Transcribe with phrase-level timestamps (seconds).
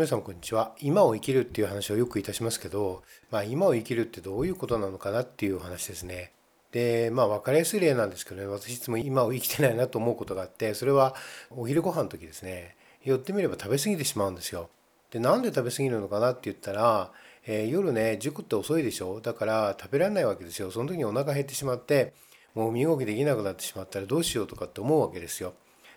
[0.00, 0.74] 皆さんこんにちは。
[0.80, 6.32] 今を生きるっていう話をよくいたしますけど、まあ、今を生きるってどういうことなのかなっていう話ですね。
[6.72, 8.46] でまあ分かりやすい例なんですけどね。
[8.46, 11.14] 私いつも今を生きてないなと思うことがあってそれは
[11.50, 12.76] お昼ご飯の時ですね。
[13.04, 14.70] 寄ってみれば食べ過ぎてしまうんですよ。
[15.10, 17.12] でなんで食べ過ぎるのかなって言ったら、
[17.44, 19.20] えー、夜ね塾って遅いでしょ？
[19.20, 20.70] だから食べられないわけですよ。
[20.70, 22.14] その時にお腹減ってしまって
[22.54, 25.52] もう身動きできなくなってしまったらどうしようとかって思うわけですよ。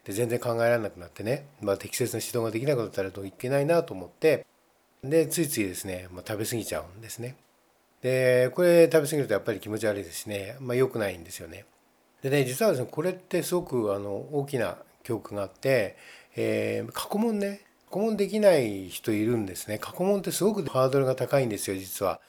[0.05, 4.45] で全然考えられなくなってね、まあ、適切な指導ができなくなったらいけないなと思って
[5.03, 7.35] でついついですね、まあ、食べ過ぎちゃうんですね。
[8.01, 11.65] でこれ食べ過ぎるとやっぱり気持ち悪いですしね、まあ、良くないんですよね。
[12.21, 15.95] でね実はですねこれってすごくあの大きな教訓があって、
[16.35, 19.77] えー、過去問ね過去問できない人いるんですね。
[19.77, 22.19] 過去問ってすごくハードルが高いんですよ実は。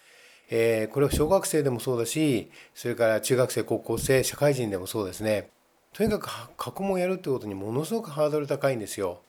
[0.51, 5.49] えー、これは小学生でもそうだしそれから中学生高校生社会人でもそうですね
[5.95, 9.21] とにかく過去問やるってことにものすごくハードル高いんですよ。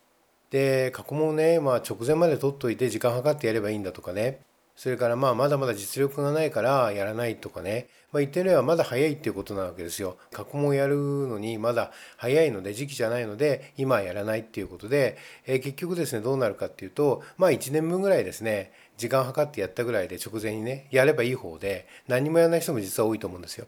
[0.49, 4.39] で過去問ね、まあ、直前まで取っといて時間計ってやればいいんだとかね
[4.75, 10.17] それからまあまだまだ実力がないからやらないとかね、まあ、言ってみればまだ早いっていうことなわけですよ。
[10.31, 23.67] 過去問やるのにまだ早いので時期じゃないので今やらないっていうことで、えー、結局ですねどうなるかっていうとまあ1年分ぐらいですね時間計ってやったぐらいで直前にねやればいい方で何もやらない人も実は多いと思うんですよ。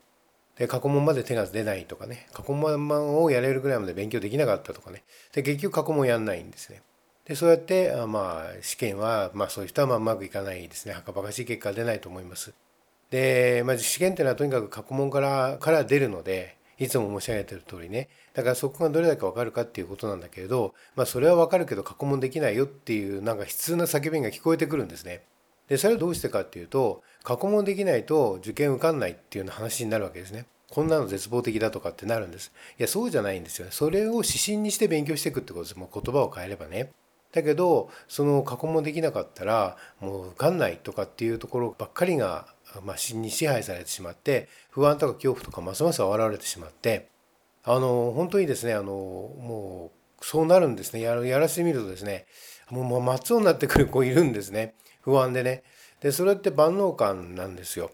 [0.57, 6.81] で過去問まで手が出ないとかね過去問をやれるぐらいまで勉強できなかったとかねで結局過去問やんないんですね。
[7.25, 12.53] でそうやってまあ試験はまあそういう人はまあうまくいかないですねはかばかしい結果が出ないと思います。
[13.09, 25.23] で、まず試験っていうのはとにかく過去問からから出るのでいつも申し上げてる通りねだからそこがどれだけ分かるかっていうことなんだけれどまあそれは分かるけど過去問できないよっていうなんか悲痛な叫びが聞こえてくるんですね。
[25.69, 30.45] でそれはどうしてかっていうと過去問できないと受験受かんないっていうような話になるわけですね。
[30.69, 32.51] こんなの絶望的だとかってなるんです。
[32.77, 33.67] いやそうじゃないんですよ。
[33.71, 35.79] それを指針にして勉強していくってことです。
[35.79, 36.91] もう言葉を変えればね。
[37.31, 42.47] だけどその過去問できなかったらもう受かんないとかっていうところばっかりが、
[42.83, 47.09] まあ、に支配されてしまって不安とか恐怖とかますます現れてしまって
[47.63, 52.25] あの本当にですねあのもうそうなるんですねややらせてみるとですね
[52.69, 55.63] もう松尾になってくる子いるんですね不安でね。
[56.01, 57.91] でそれって万能感なんですよ。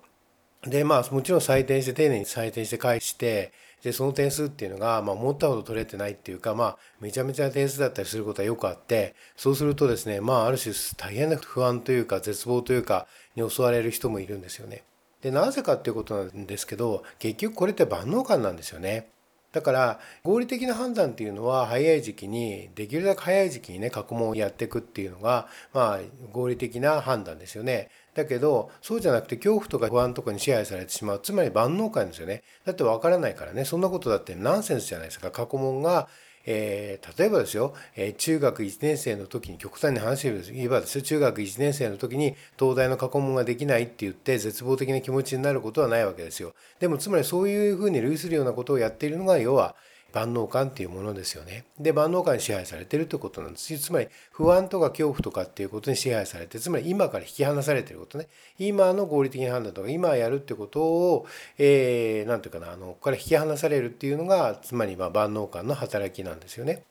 [0.64, 3.52] でまあもちろん採点して丁寧に採点して返して
[3.84, 14.84] でその点数っていうのが、まあ、思ったほど取れてないっていうか、まあ、めちゃめちゃ点数だったりすることはよくあってそうするとですねまあある種大変な不安というか絶望というかに襲われる人もいるんですよね。
[15.22, 19.10] でなぜかっていうことなんですけど結局これって万能感なんですよね。
[19.54, 26.00] だから合理的な判断っていうのは早い時期にできるだけ早い時期にね過去問をやっていくっていうのがまあ
[26.32, 27.90] 合理的な判断ですよね。
[28.16, 32.42] だけどそうじゃなくて恐怖とか不安とかに支配されてしまうつまり万能感ですよね。
[32.66, 36.08] だってわからないからねそんなことだってナンセンスじゃないですか過去問が
[36.46, 46.54] えー、例えばですよ、えー、中学1年生の時に極端に話して言えばですよ中学1年生の時に東大の過去問ができないって言って絶望的な気持ちになることはないわけですよ。
[46.80, 49.76] でもつまりそういうふうに類するようなことをやっているのが要は
[50.14, 51.66] 万能感っていうものですよね。
[51.80, 58.28] で万能感に支配されてるってことなんですつまり不安とか恐怖とかっていうことに支配されてつまり今から引き離されてることね
[58.60, 61.26] 今の合理的な判断とか今やるってことを
[61.58, 66.84] 何、えー、て言うかなあのここから引き離されるっていうのがつまりま万能感の働きなんですよね。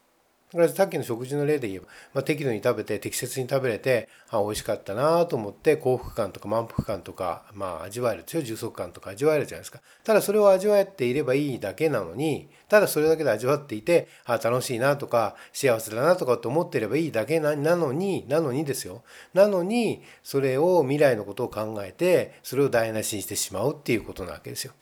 [0.52, 8.22] だからさっきの食事の例で言えば、まあ、適度に食べて適切に食べれてあ美味しかったなと思って幸福感とか満腹感とか、まあ、味わえる。
[8.22, 9.80] ですよ充足感とか味わえるじゃないですか。
[10.04, 19.02] ただそれを味わっていればいいだけなのにただそれだけで味わっていてあ楽しいなとか幸せだなとかって思っていればいいだけなのになのにですよ。
[19.34, 24.72] なのにそれを未来のことを考えてそれを台無しにしてしまうっていうことなわけですよ。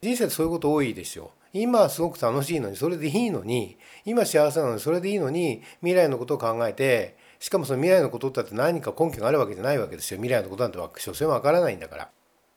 [0.00, 10.18] 人生ってそういうこと多いでしょ今はすごく楽しいのにそれでいいのに今幸せなのにそれでいいのに未来のことを考えてしかもその未来のことだって何か根拠があるわけじゃないわけですよ。
[10.18, 12.10] 未来のことなんて所詮わからないんだから。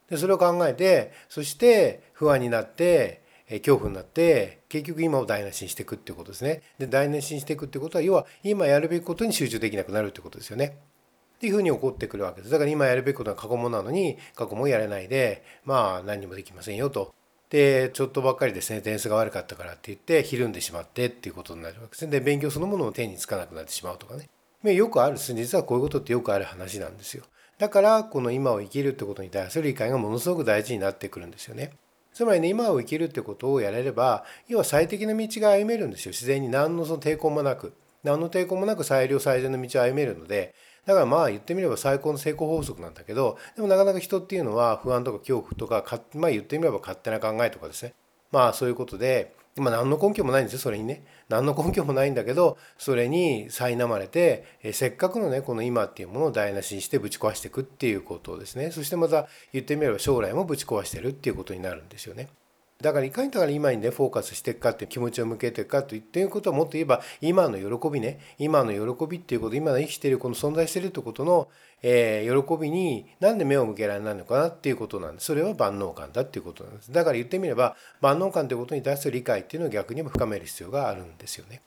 [0.09, 6.62] でそれを考えてそして不安になって恐怖になって結局今を台無しにしていくっていうことですね。
[6.79, 10.78] で台無しにしていくってことは要は今やるべきことに集中できなくなるってことですよね。
[11.35, 12.52] っていうふうに起こってくるわけです。
[12.52, 17.14] だから今やるべきことは過去問なのに過去問やれないでまあ何にもできませんよと。
[17.51, 22.11] でちょっとばっかりですね点数が悪かったからって言ってひるんでしまってっていうことになるわけですね。
[22.11, 24.73] で勉強そのものも手につかなくなってしまうとかね。
[24.73, 27.23] よくあるです実はこういうことってよくある話なんですよ。
[27.57, 31.71] だからこの今を生きるってことに対する理解がものすごく大事になってくるんですよね。
[32.13, 36.11] つまりね今を生きるってことをやれれば要は最適な道が歩めるんですよ。
[36.11, 37.73] 自然に何のその抵抗もなく。
[38.03, 40.55] 何の抵抗もなく最良最善の道を歩めるので
[40.85, 45.83] だからまあ言ってみれば最高の成功法則なんだけどでもなかなか人っていうのは不安とか恐怖とか
[46.16, 47.93] まあ言ってみれば勝手な考えとかですね。
[48.31, 51.03] まあそういうことでまあ何の根拠もないんですよそれにね。
[51.29, 58.72] 何の根拠もないんだけどそれに苛まれてえせっかくのねこの今っていうものを台無しにしてぶち壊していくっていうことですね。
[58.72, 62.29] そしてまた言ってみれば将来もぶち壊してるっていうことになるんですよね。
[62.81, 71.47] だからいかにだから今にねフォーカスしていくかって気持ちを向けていくかということはもっと言えば今の喜びね今の喜びっていうこと今の生きているこの存在しているってことの、
[71.81, 75.25] えー、喜びになんで目を向けられないのかなっていうことなんです。
[75.25, 76.91] それは万能感だっていうことなんです。
[76.91, 81.61] だから言ってみれば万能感ということに対する理解っていうのを逆にも深める必要があるんですよね。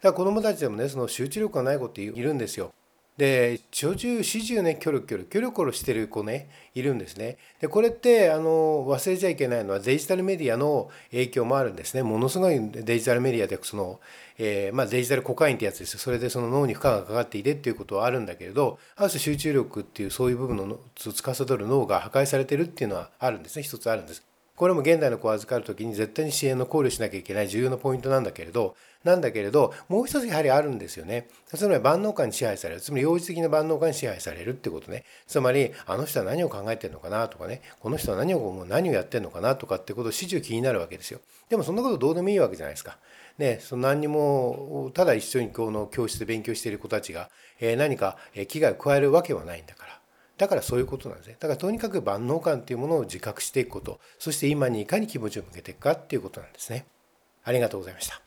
[0.00, 2.72] だから子どもたちでもねその集中力がない子っているんですよ。
[3.16, 7.36] で初中始終ねキョロキョロキョロキョロしてる子ねいるんですね。
[7.60, 12.02] でこれってあの忘れちゃいけないのはデジタルメディアの影響もあるんですね。
[12.02, 14.00] ものすごいデジタルメディアでその、
[14.38, 23.62] えー、まあ、デジタルコカインってやつですそれでその脳に負荷がかかっていてっていうことはあるんだけれどある種集中力っていうそういう部分の司る脳が破壊されてるっていうのはあるんですね。
[23.62, 24.31] 一つあるんです。
[24.56, 31.26] これも現代の子を預かる時に絶対に支援の考慮しなきゃいけない重要なポイントなんだけれどなんだけれどもう一つやはりあるんですよね。
[31.46, 32.80] つまり万能感に支配される。
[32.80, 35.04] つまり幼児的な万能感に支配されるってことね。
[35.26, 37.62] つまりあの人は何を考えてるのかなとかね。
[37.80, 41.20] この人は何をもう何をやってるのかなとかってことを始終気になるわけですよ。
[41.48, 42.98] でもそんなことどうでもいいわけじゃないですか。
[43.38, 48.18] ね、その何にもただ一緒にこの教室で勉強している子たちが、え何か
[48.48, 50.01] 危害を加えるわけはないんだから。
[50.38, 51.36] だからそういうことなんですね。
[51.38, 54.00] だからとにかく万能感っていうものを自覚していくこと。
[54.18, 56.86] そして今にいかに気持ちを向けていくかっていうことなんですね。
[57.44, 58.21] ありがとうございました。